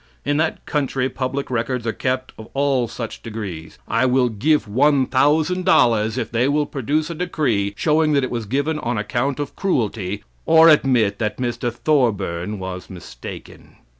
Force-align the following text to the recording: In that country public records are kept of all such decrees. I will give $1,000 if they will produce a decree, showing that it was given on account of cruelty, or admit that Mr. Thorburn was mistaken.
In 0.25 0.37
that 0.37 0.65
country 0.65 1.09
public 1.09 1.51
records 1.51 1.85
are 1.85 1.93
kept 1.93 2.33
of 2.35 2.47
all 2.55 2.87
such 2.87 3.21
decrees. 3.21 3.77
I 3.87 4.07
will 4.07 4.29
give 4.29 4.65
$1,000 4.65 6.17
if 6.17 6.31
they 6.31 6.47
will 6.47 6.65
produce 6.65 7.11
a 7.11 7.13
decree, 7.13 7.75
showing 7.77 8.13
that 8.13 8.23
it 8.23 8.31
was 8.31 8.47
given 8.47 8.79
on 8.79 8.97
account 8.97 9.39
of 9.39 9.55
cruelty, 9.55 10.23
or 10.47 10.69
admit 10.69 11.19
that 11.19 11.37
Mr. 11.37 11.71
Thorburn 11.71 12.57
was 12.57 12.89
mistaken. 12.89 13.75